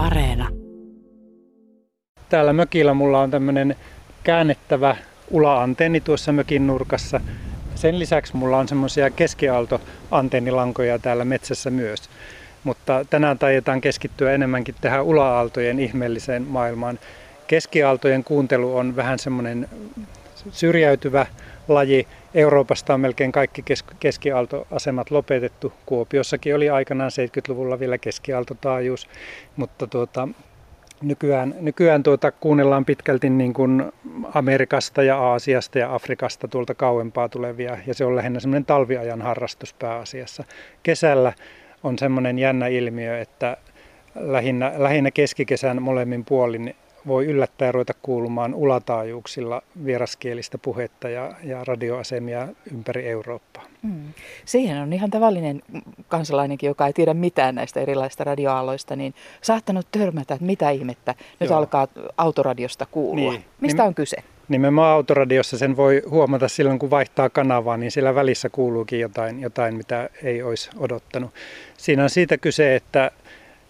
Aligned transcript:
Areena. 0.00 0.48
Täällä 2.28 2.52
mökillä 2.52 2.94
mulla 2.94 3.20
on 3.20 3.30
tämmöinen 3.30 3.76
käännettävä 4.22 4.96
ula-antenni 5.30 6.00
tuossa 6.00 6.32
mökin 6.32 6.66
nurkassa. 6.66 7.20
Sen 7.74 7.98
lisäksi 7.98 8.36
mulla 8.36 8.58
on 8.58 8.68
semmoisia 8.68 9.10
keskiaaltoantennilankoja 9.10 10.98
täällä 10.98 11.24
metsässä 11.24 11.70
myös. 11.70 12.10
Mutta 12.64 13.04
tänään 13.10 13.38
taitetaan 13.38 13.80
keskittyä 13.80 14.32
enemmänkin 14.32 14.74
tähän 14.80 15.04
ula-aaltojen 15.04 15.80
ihmeelliseen 15.80 16.42
maailmaan. 16.42 16.98
Keskiaaltojen 17.46 18.24
kuuntelu 18.24 18.76
on 18.76 18.96
vähän 18.96 19.18
semmoinen 19.18 19.68
syrjäytyvä 20.50 21.26
laji. 21.74 22.06
Euroopasta 22.34 22.94
on 22.94 23.00
melkein 23.00 23.32
kaikki 23.32 23.64
keskiaaltoasemat 24.00 25.10
lopetettu. 25.10 25.72
Kuopiossakin 25.86 26.54
oli 26.54 26.70
aikanaan 26.70 27.10
70-luvulla 27.10 27.80
vielä 27.80 27.98
keskiaaltotaajuus, 27.98 29.08
mutta 29.56 29.86
tuota, 29.86 30.28
nykyään, 31.02 31.54
nykyään 31.60 32.02
tuota 32.02 32.32
kuunnellaan 32.32 32.84
pitkälti 32.84 33.30
niin 33.30 33.54
kuin 33.54 33.92
Amerikasta 34.34 35.02
ja 35.02 35.18
Aasiasta 35.18 35.78
ja 35.78 35.94
Afrikasta 35.94 36.48
tuolta 36.48 36.74
kauempaa 36.74 37.28
tulevia 37.28 37.78
ja 37.86 37.94
se 37.94 38.04
on 38.04 38.16
lähinnä 38.16 38.40
semmoinen 38.40 38.64
talviajan 38.64 39.22
harrastus 39.22 39.74
pääasiassa. 39.74 40.44
Kesällä 40.82 41.32
on 41.82 41.98
semmoinen 41.98 42.38
jännä 42.38 42.66
ilmiö, 42.66 43.20
että 43.20 43.56
lähinnä, 44.14 44.72
lähinnä 44.76 45.10
keskikesän 45.10 45.82
molemmin 45.82 46.24
puolin 46.24 46.74
voi 47.06 47.26
yllättäen 47.26 47.74
ruveta 47.74 47.94
kuulumaan 48.02 48.54
ulataajuuksilla 48.54 49.62
vieraskielistä 49.84 50.58
puhetta 50.58 51.08
ja, 51.08 51.32
ja 51.44 51.64
radioasemia 51.64 52.48
ympäri 52.72 53.08
Eurooppaa. 53.08 53.64
Mm. 53.82 54.12
Siihen 54.44 54.82
on 54.82 54.92
ihan 54.92 55.10
tavallinen 55.10 55.62
kansalainenkin, 56.08 56.68
joka 56.68 56.86
ei 56.86 56.92
tiedä 56.92 57.14
mitään 57.14 57.54
näistä 57.54 57.80
erilaisista 57.80 58.24
radioaaloista, 58.24 58.96
niin 58.96 59.14
saattanut 59.42 59.86
törmätä, 59.92 60.34
että 60.34 60.46
mitä 60.46 60.70
ihmettä 60.70 61.14
nyt 61.40 61.50
Joo. 61.50 61.58
alkaa 61.58 61.88
autoradiosta 62.16 62.86
kuulua. 62.86 63.32
Niin. 63.32 63.44
Mistä 63.60 63.84
on 63.84 63.94
kyse? 63.94 64.16
Nimenomaan 64.48 64.92
autoradiossa 64.92 65.58
sen 65.58 65.76
voi 65.76 66.02
huomata 66.10 66.48
silloin, 66.48 66.78
kun 66.78 66.90
vaihtaa 66.90 67.30
kanavaa, 67.30 67.76
niin 67.76 67.90
siellä 67.90 68.14
välissä 68.14 68.48
kuuluukin 68.48 69.00
jotain, 69.00 69.40
jotain 69.40 69.74
mitä 69.74 70.10
ei 70.22 70.42
olisi 70.42 70.70
odottanut. 70.78 71.30
Siinä 71.76 72.02
on 72.02 72.10
siitä 72.10 72.38
kyse, 72.38 72.76
että 72.76 73.10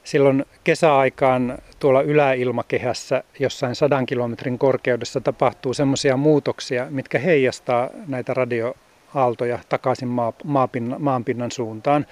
silloin 0.05 0.45
kesäaikaan 0.65 1.59
tuolla 1.79 2.03
yläilmakehässä 2.03 3.23
jossain 3.39 3.75
sadan 3.75 4.07
kilometrin 4.07 4.59
korkeudessa 4.59 5.20
tapahtuu 5.20 5.75
semmoisia 5.75 6.17
muutoksia, 6.17 6.87
mitkä 6.91 7.19
heijastaa 7.19 7.91
näitä 8.07 8.34
radioaaltoja 8.34 9.59
takaisin 9.69 10.09
maa, 10.09 10.33
maapinnan, 10.45 11.03
maanpinnan 11.03 11.51
suuntaan. 11.51 12.07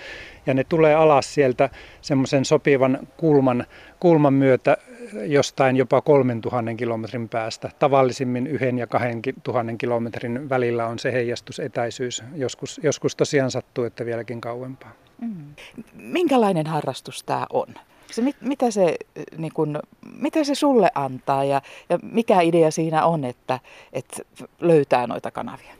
Ja 0.46 0.54
ne 0.54 0.64
tulee 0.64 0.94
alas 0.94 1.34
sieltä 1.34 1.70
semmoisen 2.00 2.44
sopivan 2.44 2.98
kulman, 3.16 3.66
kulman 4.00 4.34
myötä 4.34 4.76
jostain 5.26 5.76
jopa 5.76 6.00
3000 6.00 6.74
kilometrin 6.74 7.28
päästä. 7.28 7.70
Tavallisimmin 7.78 8.46
yhden 8.46 8.78
ja 8.78 8.86
kahden 8.86 9.22
tuhannen 9.42 9.78
kilometrin 9.78 10.48
välillä 10.48 10.86
on 10.86 10.98
se 10.98 11.12
heijastusetäisyys. 11.12 12.22
Joskus, 12.34 12.80
joskus 12.82 13.16
tosiaan 13.16 13.50
sattuu, 13.50 13.84
että 13.84 14.04
vieläkin 14.04 14.40
kauempaa. 14.40 15.07
Mm. 15.20 15.54
Minkälainen 15.94 16.66
harrastus 16.66 17.24
tämä 17.24 17.46
on? 17.52 17.66
Se, 18.10 18.22
mit, 18.22 18.36
mitä, 18.40 18.70
se, 18.70 18.96
niin 19.36 19.52
kun, 19.54 19.80
mitä 20.20 20.44
se 20.44 20.54
sulle 20.54 20.90
antaa 20.94 21.44
ja, 21.44 21.62
ja 21.88 21.98
mikä 22.02 22.40
idea 22.40 22.70
siinä 22.70 23.04
on, 23.04 23.24
että, 23.24 23.60
että 23.92 24.22
löytää 24.60 25.06
noita 25.06 25.30
kanavia? 25.30 25.74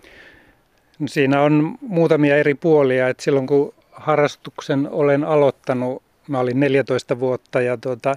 No 0.99 1.09
siinä 1.09 1.43
on 1.43 1.79
muutamia 1.81 2.37
eri 2.37 2.55
puolia. 2.55 3.09
Että 3.09 3.23
silloin 3.23 3.47
kun 3.47 3.75
harrastuksen 3.93 4.89
olen 4.91 5.25
aloittanut, 5.25 6.03
mä 6.29 6.39
olin 6.39 6.61
14 6.61 7.21
vuotta 7.21 7.61
ja 7.61 7.77
tuota, 7.77 8.17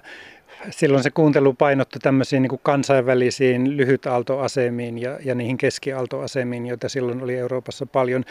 silloin 0.69 1.03
se 1.03 1.09
kuuntelu 1.09 1.53
painottui 1.53 1.99
tämmöisiin 1.99 2.41
niin 2.41 2.49
kuin 2.49 2.59
kansainvälisiin 2.63 3.77
lyhytaaltoasemiin 3.77 4.97
ja, 4.97 5.19
ja 5.25 5.35
niihin 5.35 5.57
keskiaaltoasemiin, 5.57 6.65
joita 6.65 6.89
silloin 6.89 7.23
oli 7.23 7.37
Euroopassa 7.37 7.85
paljon. 7.85 8.25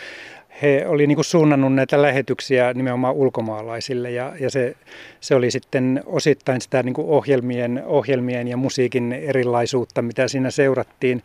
He 0.62 0.84
oli 0.86 1.06
niin 1.06 1.16
kuin 1.16 1.24
suunnannut 1.24 1.74
näitä 1.74 2.02
lähetyksiä 2.02 2.74
nimenomaan 2.74 3.14
ulkomaalaisille 3.14 4.10
ja, 4.10 4.32
ja 4.40 4.50
se, 4.50 4.76
se 5.20 5.34
oli 5.34 5.50
sitten 5.50 6.02
osittain 6.06 6.60
sitä 6.60 6.82
niin 6.82 6.94
kuin 6.94 7.08
ohjelmien, 7.08 7.82
ohjelmien 7.86 8.48
ja 8.48 8.56
musiikin 8.56 9.12
erilaisuutta, 9.12 10.02
mitä 10.02 10.28
siinä 10.28 10.50
seurattiin. 10.50 11.22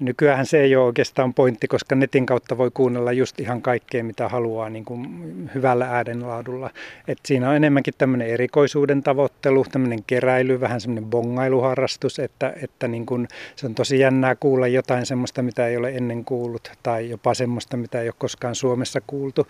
Nykyään 0.00 0.46
se 0.46 0.60
ei 0.60 0.76
ole 0.76 0.84
oikeastaan 0.84 1.34
pointti, 1.34 1.68
koska 1.68 1.94
netin 1.94 2.26
kautta 2.26 2.58
voi 2.58 2.70
kuunnella 2.74 3.12
just 3.12 3.40
ihan 3.40 3.62
kaikkea, 3.62 4.04
mitä 4.04 4.28
haluaa 4.28 4.70
niin 4.70 4.84
kuin 4.84 5.50
hyvällä 5.54 5.86
äänenlaadulla. 5.86 6.70
Et 7.08 7.18
siinä 7.26 7.48
on 7.48 7.56
enemmänkin 7.56 7.94
tämmöinen 7.98 8.28
erikoisuuden 8.28 9.02
tavoittelu, 9.02 9.64
tämmöinen 9.72 10.04
keräily, 10.06 10.60
vähän 10.60 10.80
semmoinen 10.80 11.10
bongailuharrastus, 11.10 12.18
että, 12.18 12.54
että 12.62 12.88
niin 12.88 13.06
kuin 13.06 13.28
se 13.56 13.66
on 13.66 13.74
tosi 13.74 13.98
jännää 13.98 14.36
kuulla 14.36 14.66
jotain 14.66 15.06
semmoista, 15.06 15.42
mitä 15.42 15.66
ei 15.66 15.76
ole 15.76 15.90
ennen 15.90 16.24
kuullut, 16.24 16.72
tai 16.82 17.10
jopa 17.10 17.34
semmoista, 17.34 17.76
mitä 17.76 18.00
ei 18.00 18.08
ole 18.08 18.14
koskaan 18.18 18.54
Suomessa 18.54 19.00
kuultu. 19.06 19.46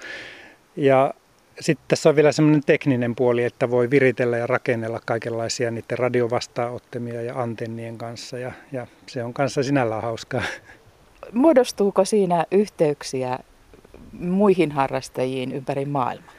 Ja 0.76 1.14
sitten 1.60 1.84
tässä 1.88 2.08
on 2.08 2.16
vielä 2.16 2.32
semmoinen 2.32 2.62
tekninen 2.66 3.14
puoli, 3.14 3.44
että 3.44 3.70
voi 3.70 3.90
viritellä 3.90 4.36
ja 4.36 4.46
rakennella 4.46 5.00
kaikenlaisia 5.04 5.70
niiden 5.70 5.98
radiovastaanottamia 5.98 7.22
ja 7.22 7.40
antennien 7.40 7.98
kanssa 7.98 8.38
ja, 8.38 8.52
ja 8.72 8.86
se 9.06 9.24
on 9.24 9.34
kanssa 9.34 9.62
sinällään 9.62 10.02
hauskaa. 10.02 10.42
Muodostuuko 11.32 12.04
siinä 12.04 12.44
yhteyksiä 12.50 13.38
muihin 14.12 14.72
harrastajiin 14.72 15.52
ympäri 15.52 15.84
maailmaa? 15.84 16.32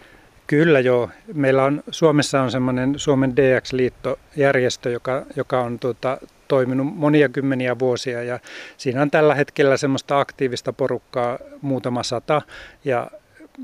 Kyllä 0.47 0.79
joo. 0.79 1.09
Meillä 1.33 1.63
on 1.63 1.83
Suomessa 1.91 2.41
on 2.41 2.51
semmoinen 2.51 2.99
Suomen 2.99 3.33
DX-liittojärjestö, 3.35 4.89
joka, 4.89 5.25
joka 5.35 5.61
on 5.61 5.79
tuota, 5.79 6.17
toiminut 6.47 6.95
monia 6.95 7.29
kymmeniä 7.29 7.79
vuosia 7.79 8.23
ja 8.23 8.39
siinä 8.77 9.01
on 9.01 9.11
tällä 9.11 9.35
hetkellä 9.35 9.77
semmoista 9.77 10.19
aktiivista 10.19 10.73
porukkaa 10.73 11.39
muutama 11.61 12.03
sata 12.03 12.41
ja 12.85 13.11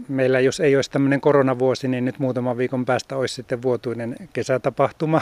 meillä 0.07 0.39
jos 0.39 0.59
ei 0.59 0.75
olisi 0.75 0.91
tämmöinen 0.91 1.22
koronavuosi, 1.22 1.88
niin 1.88 2.06
nyt 2.06 2.19
muutaman 2.19 2.57
viikon 2.57 2.85
päästä 2.85 3.17
olisi 3.17 3.35
sitten 3.35 3.61
vuotuinen 3.61 4.16
kesätapahtuma. 4.33 5.22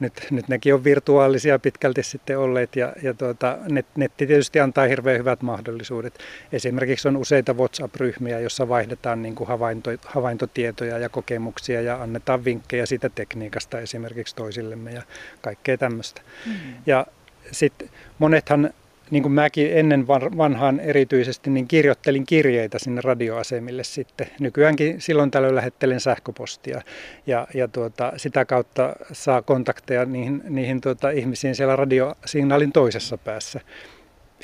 Nyt, 0.00 0.26
nyt 0.30 0.48
nekin 0.48 0.74
on 0.74 0.84
virtuaalisia 0.84 1.58
pitkälti 1.58 2.02
sitten 2.02 2.38
olleet 2.38 2.76
ja, 2.76 2.92
ja 3.02 3.14
tuota, 3.14 3.58
net, 3.68 3.86
netti 3.96 4.26
tietysti 4.26 4.60
antaa 4.60 4.86
hirveän 4.86 5.18
hyvät 5.18 5.42
mahdollisuudet. 5.42 6.18
Esimerkiksi 6.52 7.08
on 7.08 7.16
useita 7.16 7.54
WhatsApp-ryhmiä, 7.54 8.40
joissa 8.40 8.68
vaihdetaan 8.68 9.22
niin 9.22 9.34
kuin 9.34 9.48
havainto, 9.48 9.90
havaintotietoja 10.06 10.98
ja 10.98 11.08
kokemuksia 11.08 11.80
ja 11.80 12.02
annetaan 12.02 12.44
vinkkejä 12.44 12.86
siitä 12.86 13.08
tekniikasta 13.08 13.80
esimerkiksi 13.80 14.36
toisillemme 14.36 14.92
ja 14.92 15.02
kaikkea 15.40 15.78
tämmöistä. 15.78 16.22
Mm. 16.46 16.52
Ja 16.86 17.06
sitten 17.50 17.88
monethan 18.18 18.70
niin 19.12 19.22
kuin 19.22 19.32
mäkin 19.32 19.70
ennen 19.72 20.08
vanhaan 20.08 20.80
erityisesti, 20.80 21.50
niin 21.50 21.68
kirjoittelin 21.68 22.26
kirjeitä 22.26 22.78
sinne 22.78 23.00
radioasemille 23.00 23.84
sitten. 23.84 24.26
Nykyäänkin 24.40 25.00
silloin 25.00 25.30
tällöin 25.30 25.54
lähettelen 25.54 26.00
sähköpostia 26.00 26.80
ja, 27.26 27.46
ja 27.54 27.68
tuota, 27.68 28.12
sitä 28.16 28.44
kautta 28.44 28.96
saa 29.12 29.42
kontakteja 29.42 30.04
niihin, 30.04 30.42
niihin 30.48 30.80
tuota, 30.80 31.10
ihmisiin 31.10 31.54
siellä 31.54 31.76
radiosignaalin 31.76 32.72
toisessa 32.72 33.18
päässä. 33.18 33.60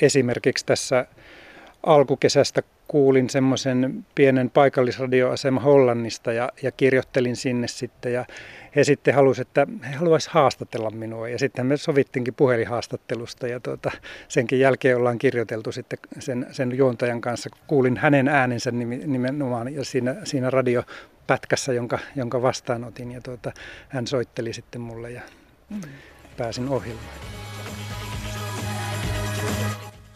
Esimerkiksi 0.01 0.65
tässä 0.65 1.05
alkukesästä 1.83 2.61
kuulin 2.87 3.29
semmoisen 3.29 4.05
pienen 4.15 4.49
paikallisradioasema 4.49 5.59
Hollannista 5.59 6.33
ja, 6.33 6.49
ja 6.61 6.71
kirjoittelin 6.71 7.35
sinne 7.35 7.67
sitten 7.67 8.13
ja 8.13 8.25
he 8.75 8.83
sitten 8.83 9.15
halusivat, 9.15 9.47
että 9.47 9.67
he 9.89 9.95
haluaisivat 9.95 10.33
haastatella 10.33 10.89
minua 10.89 11.29
ja 11.29 11.39
sitten 11.39 11.65
me 11.65 11.77
sovittiinkin 11.77 12.33
puhelinhaastattelusta 12.33 13.47
ja 13.47 13.59
tuota, 13.59 13.91
senkin 14.27 14.59
jälkeen 14.59 14.97
ollaan 14.97 15.17
kirjoiteltu 15.17 15.71
sitten 15.71 15.99
sen, 16.19 16.47
sen 16.51 16.77
juontajan 16.77 17.21
kanssa. 17.21 17.49
Kuulin 17.67 17.97
hänen 17.97 18.27
äänensä 18.27 18.71
nimenomaan 19.05 19.73
ja 19.73 19.85
siinä, 19.85 20.15
siinä 20.23 20.49
radiopätkässä, 20.49 21.73
jonka, 21.73 21.99
jonka 22.15 22.41
vastaanotin 22.41 23.11
ja 23.11 23.21
tuota, 23.21 23.51
hän 23.89 24.07
soitteli 24.07 24.53
sitten 24.53 24.81
mulle 24.81 25.11
ja 25.11 25.21
mm. 25.69 25.81
pääsin 26.37 26.69
ohjelmaan. 26.69 27.15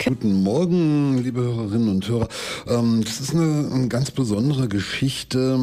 Guten 0.05 0.43
Morgen, 0.43 1.17
liebe 1.23 1.41
Hörerinnen 1.41 1.87
und 1.87 2.09
Hörer. 2.09 2.27
Ähm, 2.67 3.01
das 3.05 3.21
ist 3.21 3.33
eine 3.33 3.87
ganz 3.87 4.11
besondere 4.11 4.67
Geschichte. 4.67 5.57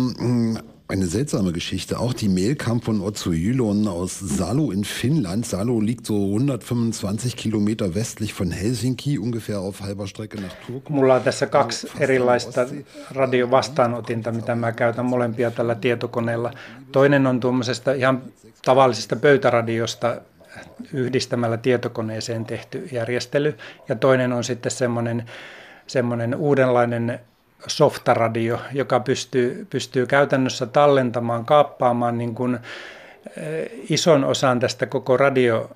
Eine 0.89 1.07
seltsame 1.07 1.53
Geschichte. 1.53 1.99
Auch 1.99 2.15
die 2.15 2.29
Mail 2.29 2.57
kam 2.57 2.81
von 2.81 3.03
Otso 3.03 3.33
Jylon 3.33 3.87
aus 3.87 4.19
Salo 4.19 4.71
in 4.71 4.85
Finnland. 4.85 5.45
Salo 5.45 5.81
liegt 5.81 6.07
so 6.07 6.15
125 6.15 7.37
Kilometer 7.37 7.95
westlich 7.95 8.33
von 8.33 8.51
Helsinki, 8.51 9.19
ungefähr 9.19 9.61
auf 9.61 9.83
halber 9.83 10.07
Strecke 10.07 10.41
nach 10.41 10.55
Turku. 10.67 10.93
Mulla 10.93 11.17
on 11.17 11.23
tässä 11.23 11.47
kaksi 11.47 11.89
erilaista 11.99 12.67
radiovastaanotinta, 13.11 14.33
mitä 14.33 14.55
mä 14.55 14.73
käytän 14.73 15.05
molempia 15.05 15.51
tällä 15.51 15.75
tietokoneella. 15.75 16.51
Toinen 16.93 17.27
on 17.27 17.41
tuommoisesta 17.41 17.93
ihan 17.93 18.23
tavallisesta 18.65 19.17
pöytäradiosta 19.17 20.21
yhdistämällä 20.93 21.57
tietokoneeseen 21.57 22.45
tehty 22.45 22.89
järjestely. 22.93 23.57
Ja 23.89 23.95
toinen 23.95 24.33
on 24.33 24.45
sitten 24.45 24.73
semmoinen, 24.73 25.25
semmoinen 25.87 26.35
uudenlainen 26.35 27.21
softaradio, 27.67 28.61
joka 28.73 29.01
pystyy, 29.01 29.67
pystyy 29.71 30.07
käytännössä 30.07 30.67
tallentamaan, 30.67 31.45
kaappaamaan 31.45 32.19
niin 32.19 32.35
kuin 32.35 32.59
ison 33.91 34.25
osan 34.25 34.61
tästä 34.61 34.87
koko 34.87 35.17
radio 35.17 35.71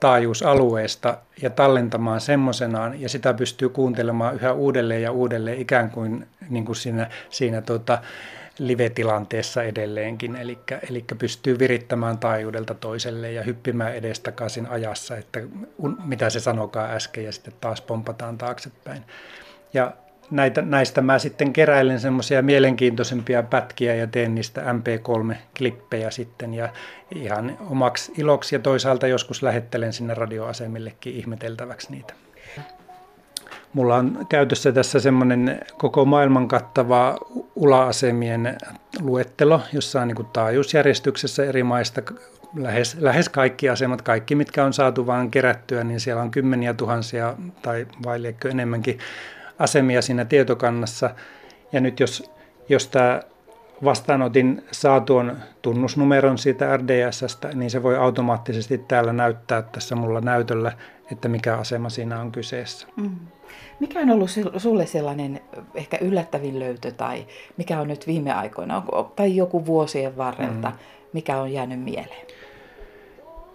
taajuusalueesta 0.00 1.18
ja 1.42 1.50
tallentamaan 1.50 2.20
semmoisenaan, 2.20 3.00
ja 3.00 3.08
sitä 3.08 3.34
pystyy 3.34 3.68
kuuntelemaan 3.68 4.34
yhä 4.34 4.52
uudelleen 4.52 5.02
ja 5.02 5.12
uudelleen 5.12 5.58
ikään 5.58 5.90
kuin, 5.90 6.26
niin 6.48 6.64
kuin 6.64 6.76
siinä, 6.76 7.10
siinä 7.30 7.60
tota, 7.60 7.98
live-tilanteessa 8.60 9.62
edelleenkin, 9.62 10.36
eli, 10.36 10.58
eli 10.90 11.04
pystyy 11.18 11.58
virittämään 11.58 12.18
taajuudelta 12.18 12.74
toiselle 12.74 13.32
ja 13.32 13.42
hyppimään 13.42 13.94
edestakaisin 13.94 14.66
ajassa, 14.66 15.16
että 15.16 15.40
mitä 16.04 16.30
se 16.30 16.40
sanokaa 16.40 16.88
äsken, 16.88 17.24
ja 17.24 17.32
sitten 17.32 17.54
taas 17.60 17.80
pompataan 17.80 18.38
taaksepäin. 18.38 19.02
Ja 19.74 19.92
näitä, 20.30 20.62
näistä 20.62 21.00
mä 21.00 21.18
sitten 21.18 21.52
keräilen 21.52 22.00
semmoisia 22.00 22.42
mielenkiintoisempia 22.42 23.42
pätkiä 23.42 23.94
ja 23.94 24.06
teen 24.06 24.34
niistä 24.34 24.60
MP3-klippejä 24.60 26.10
sitten 26.10 26.54
ja 26.54 26.68
ihan 27.14 27.58
omaksi 27.70 28.12
iloksi 28.18 28.54
ja 28.54 28.58
toisaalta 28.58 29.06
joskus 29.06 29.42
lähettelen 29.42 29.92
sinne 29.92 30.14
radioasemillekin 30.14 31.14
ihmeteltäväksi 31.14 31.90
niitä. 31.90 32.14
Mulla 33.72 33.96
on 33.96 34.26
käytössä 34.28 34.72
tässä 34.72 35.00
semmoinen 35.00 35.60
koko 35.78 36.04
maailman 36.04 36.48
kattava 36.48 37.18
ula-asemien 37.54 38.58
luettelo, 39.00 39.60
jossa 39.72 40.02
on 40.02 40.08
niin 40.08 40.26
taajuusjärjestyksessä 40.32 41.44
eri 41.44 41.62
maista 41.62 42.02
lähes, 42.56 42.96
lähes 43.00 43.28
kaikki 43.28 43.68
asemat, 43.68 44.02
kaikki 44.02 44.34
mitkä 44.34 44.64
on 44.64 44.72
saatu 44.72 45.06
vaan 45.06 45.30
kerättyä, 45.30 45.84
niin 45.84 46.00
siellä 46.00 46.22
on 46.22 46.30
kymmeniä 46.30 46.74
tuhansia 46.74 47.34
tai 47.62 47.86
vai 48.04 48.20
enemmänkin 48.50 48.98
asemia 49.58 50.02
siinä 50.02 50.24
tietokannassa. 50.24 51.10
Ja 51.72 51.80
nyt 51.80 52.00
jos, 52.00 52.30
jos 52.68 52.88
tämä 52.88 53.20
vastaanotin 53.84 54.62
saa 54.70 55.00
tuon 55.00 55.36
tunnusnumeron 55.62 56.38
siitä 56.38 56.76
RDSstä, 56.76 57.48
niin 57.54 57.70
se 57.70 57.82
voi 57.82 57.96
automaattisesti 57.96 58.78
täällä 58.78 59.12
näyttää 59.12 59.62
tässä 59.62 59.96
mulla 59.96 60.20
näytöllä, 60.20 60.72
että 61.12 61.28
mikä 61.28 61.56
asema 61.56 61.88
siinä 61.88 62.20
on 62.20 62.32
kyseessä. 62.32 62.86
Mm. 62.96 63.10
Mikä 63.80 64.00
on 64.00 64.10
ollut 64.10 64.30
sulle 64.56 64.86
sellainen 64.86 65.40
ehkä 65.74 65.98
yllättävin 66.00 66.58
löytö 66.58 66.92
tai 66.92 67.26
mikä 67.56 67.80
on 67.80 67.88
nyt 67.88 68.06
viime 68.06 68.32
aikoina 68.32 68.82
tai 69.16 69.36
joku 69.36 69.66
vuosien 69.66 70.16
varrelta, 70.16 70.68
mm. 70.70 70.76
mikä 71.12 71.40
on 71.40 71.52
jäänyt 71.52 71.80
mieleen? 71.80 72.26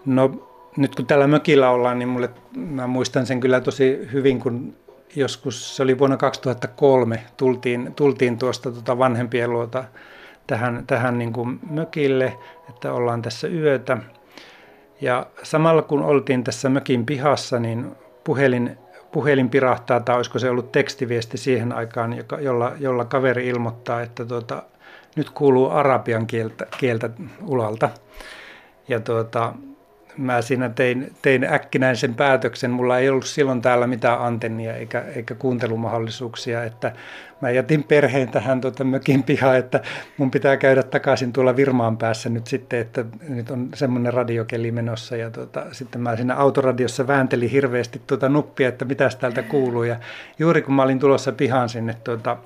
No 0.06 0.32
nyt 0.78 0.96
kun 0.96 1.06
täällä 1.06 1.28
mökillä 1.28 1.70
ollaan, 1.70 2.00
niin 2.00 2.10
mulle, 2.10 2.30
mä 2.56 2.88
muistan 2.88 3.26
sen 3.26 3.40
kyllä 3.40 3.62
tosi 3.62 4.10
hyvin, 4.14 4.40
kun 4.40 4.76
joskus, 5.16 5.76
se 5.76 5.84
oli 5.84 6.00
vuonna 6.00 6.18
2003, 6.18 7.24
tultiin, 7.38 7.94
tultiin 7.96 8.38
tuosta 8.38 8.72
tuota 8.72 8.98
vanhempien 8.98 9.54
luota 9.54 9.84
tähän, 10.48 10.84
tähän 10.88 11.18
niin 11.18 11.34
kuin 11.34 11.60
mökille, 11.70 12.38
että 12.70 12.94
ollaan 12.94 13.22
tässä 13.22 13.48
yötä. 13.48 13.98
Ja 15.02 15.26
samalla 15.44 15.82
kun 15.82 16.04
oltiin 16.04 16.44
tässä 16.44 16.70
mökin 16.70 17.06
pihassa, 17.06 17.60
niin 17.60 17.96
puhelin, 18.24 18.78
puhelin 19.12 19.50
pirahtaa, 19.50 20.00
tai 20.00 20.16
olisiko 20.16 20.40
se 20.40 20.50
ollut 20.50 20.72
tekstiviesti 20.72 21.38
siihen 21.38 21.72
aikaan, 21.72 22.14
joka, 22.14 22.40
jolla, 22.40 22.72
jolla 22.80 23.06
kaveri 23.06 23.48
ilmoittaa, 23.48 24.02
että 24.02 24.26
tuota, 24.26 24.64
nyt 25.16 25.30
kuuluu 25.30 25.70
arabian 25.70 26.28
kieltä, 26.28 26.66
kieltä 26.78 27.10
ulalta. 27.46 27.90
Ja 28.88 29.00
tuota, 29.00 29.54
mä 30.18 30.42
siinä 30.42 30.70
tein, 30.70 31.14
tein 31.22 31.44
äkkinäisen 31.44 32.14
päätöksen. 32.14 32.72
Mulla 32.72 33.00
ei 33.00 33.10
ollut 33.10 33.26
silloin 33.26 33.62
täällä 33.62 33.88
mitään 33.88 34.22
antennia 34.22 34.76
eikä, 34.76 35.04
eikä 35.16 35.36
kuuntelumahdollisuuksia, 35.36 36.64
että 36.64 36.92
mä 37.42 37.52
jätin 37.52 37.84
perheen 37.84 38.30
tähän 38.30 38.62
tuota 38.62 38.84
mökin 38.84 39.24
pihaan, 39.24 39.58
että 39.58 39.82
mun 40.18 40.32
pitää 40.32 40.58
käydä 40.58 40.84
takaisin 40.84 41.34
tuolla 41.34 41.56
Virmaan 41.56 41.98
päässä 41.98 42.30
nyt 42.30 42.48
sitten, 42.48 42.80
että 42.80 43.06
nyt 43.30 43.52
on 43.52 43.70
semmoinen 43.74 44.14
radiokeli 44.14 44.72
menossa 44.72 45.16
ja 45.16 45.32
tuota, 45.32 45.66
sitten 45.72 46.02
mä 46.02 46.16
siinä 46.16 46.36
autoradiossa 46.36 47.08
vääntelin 47.08 47.50
hirveästi 47.50 48.02
tuota 48.08 48.30
nuppia, 48.30 48.70
että 48.70 48.86
mitä 48.86 49.10
täältä 49.20 49.44
kuuluu. 49.44 49.84
Ja 49.84 49.96
juuri 50.40 50.62
kun 50.62 50.74
mä 50.76 50.84
olin 50.84 51.00
tulossa 51.00 51.32
pihaan 51.32 51.70
sinne 51.70 51.96
tuota 52.04 52.38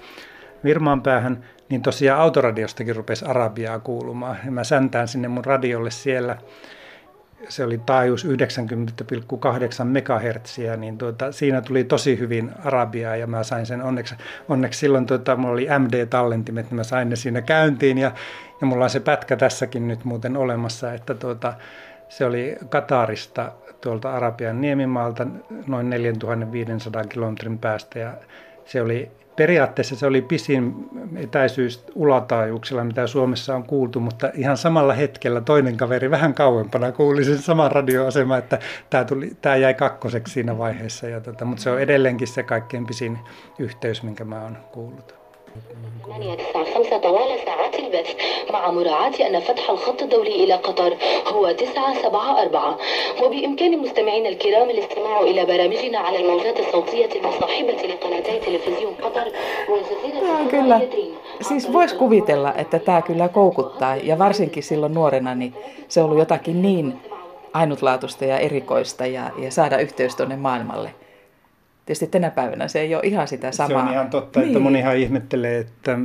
Virmaan 0.64 1.02
päähän, 1.02 1.44
niin 1.70 1.82
tosiaan 1.82 2.22
autoradiostakin 2.22 2.96
rupesi 2.96 3.26
arabiaa 3.26 3.80
kuulumaan. 3.80 4.38
Ja 4.46 4.52
mä 4.52 4.64
säntään 4.64 5.08
sinne 5.08 5.28
mun 5.28 5.46
radiolle 5.46 5.92
siellä 5.92 6.38
se 7.50 7.64
oli 7.64 7.78
taajuus 7.78 8.26
90,8 8.26 8.32
MHz, 9.84 10.58
niin 10.78 10.98
tuota, 10.98 11.32
siinä 11.32 11.62
tuli 11.62 11.84
tosi 11.84 12.20
hyvin 12.20 12.52
arabiaa 12.64 13.16
ja 13.16 13.28
mä 13.28 13.44
sain 13.44 13.66
sen 13.66 13.82
onneksi, 13.82 14.16
onneksi 14.50 14.80
silloin 14.80 15.06
tuota, 15.06 15.36
mulla 15.36 15.54
oli 15.54 15.68
MD-tallentimet, 15.80 16.66
niin 16.66 16.76
mä 16.76 16.84
sain 16.84 17.10
ne 17.10 17.16
siinä 17.16 17.42
käyntiin 17.42 17.98
ja, 17.98 18.12
ja 18.62 18.68
mulla 18.68 18.84
on 18.84 18.90
se 18.90 19.00
pätkä 19.00 19.36
tässäkin 19.36 19.88
nyt 19.88 20.06
muuten 20.06 20.38
olemassa, 20.38 20.94
että 20.94 21.14
tuota, 21.14 21.54
se 22.10 22.26
oli 22.26 22.58
Katarista 22.70 23.52
tuolta 23.82 24.14
Arabian 24.14 24.62
niemimaalta 24.62 25.28
noin 25.68 25.90
4500 25.90 27.04
kilometrin 27.04 27.60
päästä 27.60 28.00
ja 28.00 28.14
se 28.69 28.83
oli 28.83 29.11
periaatteessa 29.37 29.97
se 29.97 30.07
oli 30.07 30.23
pisin 30.23 30.75
etäisyys 31.17 31.85
ulataajuuksella, 31.95 32.85
mitä 32.85 33.07
Suomessa 33.07 33.55
on 33.57 33.65
kuultu, 33.65 34.01
mutta 34.01 34.31
ihan 34.35 34.57
samalla 34.57 34.93
hetkellä 34.93 35.41
toinen 35.41 35.77
kaveri 35.77 36.11
vähän 36.11 36.35
kauempana 36.35 36.93
kuuli 36.93 37.25
sen 37.25 37.39
saman 37.39 37.73
radioasema, 37.73 38.37
että 38.37 38.59
tämä, 38.91 39.05
tuli, 39.05 39.31
tämä 39.43 39.57
jäi 39.57 39.75
kakkoseksi 39.75 40.33
siinä 40.33 40.59
vaiheessa. 40.59 41.09
Ja 41.09 41.21
tota, 41.21 41.45
mutta 41.45 41.63
se 41.63 41.71
on 41.71 41.81
edelleenkin 41.81 42.29
se 42.29 42.43
kaikkein 42.43 42.87
pisin 42.87 43.19
yhteys, 43.59 44.03
minkä 44.03 44.25
mä 44.25 44.43
oon 44.43 44.59
kuullut. 44.73 45.15
8 46.03 46.23
9 46.23 46.83
5 46.83 47.01
طوال 47.03 47.39
ساعات 47.45 47.75
البث 47.75 48.09
مع 48.53 48.71
مراعاة 48.71 49.13
أن 49.27 49.41
فتح 49.41 49.71
الخط 49.71 50.03
الدولي 50.03 50.45
إلى 50.45 50.55
قطر 50.55 50.97
هو 51.27 51.53
974 51.53 52.77
وبإمكان 53.23 53.75
المستمعين 53.75 54.27
الكرام 54.27 54.71
الاستماع 54.71 55.21
إلى 55.21 55.45
برامجنا 55.45 55.99
على 55.99 56.21
الموجات 56.21 56.61
الصوتية 56.61 57.09
المصاحبة 57.17 57.73
لقناتي 57.73 58.39
تلفزيون 58.39 58.95
قطر 59.03 59.33
والجزيرة 59.69 60.49
kyllä. 60.51 60.81
Siis 61.43 61.73
voisi 61.73 61.97
kuvitella, 61.97 62.55
että 62.57 62.79
tämä 62.79 63.03
kyllä 63.03 63.29
koukuttaa 63.29 63.97
ja 63.97 64.19
varsinkin 64.19 64.63
silloin 64.63 64.95
nuorena 64.95 65.35
niin 65.35 65.55
se 65.89 66.01
on 66.01 66.07
ollut 66.07 66.19
jotakin 66.19 66.63
niin 66.63 66.95
ainutlaatuista 67.53 68.25
ja 68.25 68.39
erikoista 68.39 69.07
ja, 69.07 69.31
ja 69.39 69.51
saada 69.51 69.79
yhteys 69.79 70.17
tuonne 70.17 70.37
maailmalle 70.37 70.91
tietysti 71.87 72.07
tänä 72.07 72.31
päivänä 72.31 72.69
se 72.69 72.81
ei 72.81 72.95
ole 72.95 73.03
ihan 73.05 73.29
sitä 73.29 73.53
samaa. 73.53 73.83
Se 73.83 73.87
on 73.89 73.93
ihan 73.93 74.11
totta, 74.11 74.41
niin. 74.41 74.47
että 74.47 74.61
monihan 74.61 74.97
ihmettelee, 74.97 75.59
että 75.59 75.99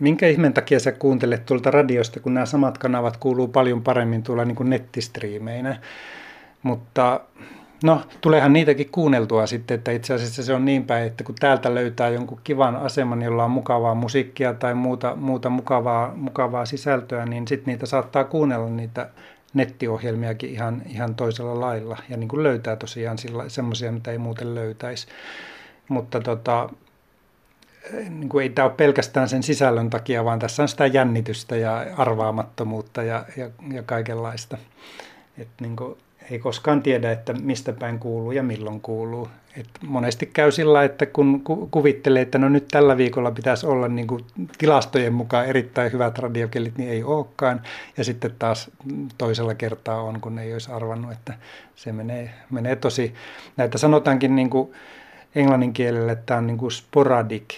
minkä 0.00 0.28
ihmeen 0.28 0.52
takia 0.52 0.80
sä 0.80 0.92
kuuntelet 0.92 1.46
tuolta 1.46 1.70
radiosta, 1.70 2.20
kun 2.20 2.34
nämä 2.34 2.46
samat 2.46 2.78
kanavat 2.78 3.16
kuuluu 3.16 3.48
paljon 3.48 3.82
paremmin 3.82 4.22
tuolla 4.22 4.44
niin 4.44 4.56
kuin 4.56 4.70
nettistriimeinä. 4.70 5.78
Mutta 6.62 7.20
no, 7.84 8.02
tuleehan 8.20 8.52
niitäkin 8.52 8.88
kuunneltua 8.92 9.46
sitten, 9.46 9.74
että 9.74 9.92
itse 9.92 10.14
asiassa 10.14 10.42
se 10.42 10.54
on 10.54 10.64
niin 10.64 10.84
päin, 10.84 11.06
että 11.06 11.24
kun 11.24 11.34
täältä 11.34 11.74
löytää 11.74 12.08
jonkun 12.08 12.40
kivan 12.44 12.76
aseman, 12.76 13.22
jolla 13.22 13.44
on 13.44 13.50
mukavaa 13.50 13.94
musiikkia 13.94 14.54
tai 14.54 14.74
muuta, 14.74 15.16
muuta 15.16 15.50
mukavaa, 15.50 16.12
mukavaa 16.16 16.66
sisältöä, 16.66 17.26
niin 17.26 17.48
sitten 17.48 17.72
niitä 17.72 17.86
saattaa 17.86 18.24
kuunnella 18.24 18.68
niitä 18.70 19.10
nettiohjelmiakin 19.54 20.50
ihan, 20.50 20.82
ihan 20.88 21.14
toisella 21.14 21.60
lailla 21.60 21.98
ja 22.08 22.16
niin 22.16 22.28
kuin 22.28 22.42
löytää 22.42 22.76
tosiaan 22.76 23.18
semmoisia, 23.48 23.92
mitä 23.92 24.10
ei 24.10 24.18
muuten 24.18 24.54
löytäisi. 24.54 25.06
Mutta 25.88 26.20
tota, 26.20 26.70
niin 27.92 28.28
kuin 28.28 28.42
ei 28.42 28.50
tämä 28.50 28.66
ole 28.66 28.74
pelkästään 28.76 29.28
sen 29.28 29.42
sisällön 29.42 29.90
takia, 29.90 30.24
vaan 30.24 30.38
tässä 30.38 30.62
on 30.62 30.68
sitä 30.68 30.86
jännitystä 30.86 31.56
ja 31.56 31.86
arvaamattomuutta 31.96 33.02
ja, 33.02 33.24
ja, 33.36 33.50
ja 33.72 33.82
kaikenlaista. 33.82 34.58
Et 35.38 35.48
niin 35.60 35.76
kuin, 35.76 35.96
ei 36.30 36.38
koskaan 36.38 36.82
tiedä, 36.82 37.12
että 37.12 37.32
mistä 37.32 37.72
päin 37.72 37.98
kuuluu 37.98 38.32
ja 38.32 38.42
milloin 38.42 38.80
kuuluu. 38.80 39.28
Et 39.56 39.68
monesti 39.86 40.26
käy 40.26 40.52
sillä, 40.52 40.84
että 40.84 41.06
kun 41.06 41.42
kuvittelee, 41.70 42.22
että 42.22 42.38
no 42.38 42.48
nyt 42.48 42.68
tällä 42.68 42.96
viikolla 42.96 43.30
pitäisi 43.30 43.66
olla 43.66 43.88
niin 43.88 44.06
kuin 44.06 44.24
tilastojen 44.58 45.12
mukaan 45.12 45.46
erittäin 45.46 45.92
hyvät 45.92 46.18
radiokelit, 46.18 46.78
niin 46.78 46.90
ei 46.90 47.04
olekaan. 47.04 47.60
Ja 47.96 48.04
sitten 48.04 48.34
taas 48.38 48.70
toisella 49.18 49.54
kertaa 49.54 50.02
on, 50.02 50.20
kun 50.20 50.38
ei 50.38 50.52
olisi 50.52 50.72
arvannut, 50.72 51.12
että 51.12 51.34
se 51.76 51.92
menee, 51.92 52.30
menee 52.50 52.76
tosi. 52.76 53.14
Näitä 53.56 53.78
sanotaankin 53.78 54.36
niin 54.36 54.50
kuin 54.50 54.72
englannin 55.34 55.72
kielellä, 55.72 56.12
että 56.12 56.26
tämä 56.26 56.38
on 56.38 56.46
niin 56.46 56.58
kuin 56.58 56.72
sporadic, 56.72 57.54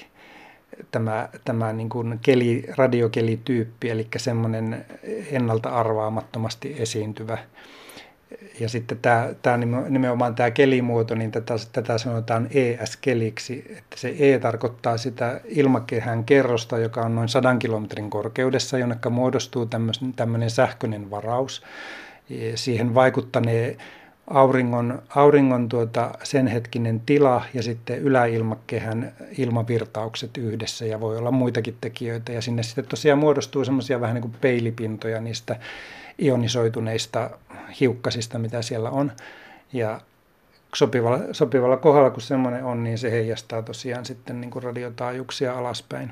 tämä, 0.90 1.28
tämä 1.44 1.72
niin 1.72 1.88
kuin 1.88 2.18
keli, 2.22 2.64
radiokelityyppi, 2.76 3.90
eli 3.90 4.06
semmoinen 4.16 4.87
ennalta 5.30 5.68
arvaamattomasti 5.68 6.76
esiintyvä 6.78 7.38
ja 8.60 8.68
sitten 8.68 8.99
tämä, 9.02 9.28
tämä 9.42 9.56
nimenomaan 9.88 10.34
tämä 10.34 10.50
kelimuoto, 10.50 11.14
niin 11.14 11.30
tätä, 11.30 11.54
tätä 11.72 11.99
sanotaan 11.99 12.49
ES-keliksi, 12.50 13.64
että 13.78 13.96
se 13.96 14.14
E 14.18 14.38
tarkoittaa 14.38 14.96
sitä 14.96 15.40
ilmakehän 15.44 16.25
kerrosta, 16.25 16.78
joka 16.78 17.00
on 17.00 17.14
noin 17.14 17.28
100 17.28 17.56
kilometrin 17.56 18.10
korkeudessa, 18.10 18.78
jonne 18.78 18.96
muodostuu 19.10 19.68
tämmöinen 20.16 20.50
sähköinen 20.50 21.10
varaus. 21.10 21.62
Siihen 22.54 22.94
vaikuttanee 22.94 23.76
auringon, 24.30 25.02
auringon 25.08 25.68
tuota, 25.68 26.10
sen 26.22 26.46
hetkinen 26.46 27.00
tila 27.00 27.44
ja 27.54 27.62
sitten 27.62 27.99
yläilmakehän 27.99 29.12
ilmavirtaukset 29.38 30.37
yhdessä 30.37 30.84
ja 30.84 31.00
voi 31.00 31.16
olla 31.16 31.30
muitakin 31.30 31.76
tekijöitä. 31.80 32.32
Ja 32.32 32.42
sinne 32.42 32.62
sitten 32.62 32.84
tosiaan 32.84 33.18
muodostuu 33.18 33.64
semmoisia 33.64 34.00
vähän 34.00 34.14
niin 34.14 34.22
kuin 34.22 34.37
peilipintoja 34.40 35.20
niistä 35.20 35.56
ionisoituneista 36.18 37.30
hiukkasista, 37.80 38.38
mitä 38.38 38.62
siellä 38.62 38.90
on. 38.90 39.12
Ja 39.72 40.00
sopivalla, 40.75 41.18
sopivalla 41.32 41.76
kohdalla, 41.76 42.10
kun 42.10 42.22
semmoinen 42.22 42.64
on, 42.64 42.84
niin 42.84 42.99
se 42.99 43.10
heijastaa 43.10 43.62
tosiaan 43.62 44.04
sitten 44.04 44.40
niin 44.40 44.50
kuin 44.50 44.62
radiotaajuuksia 44.62 45.58
alaspäin. 45.58 46.10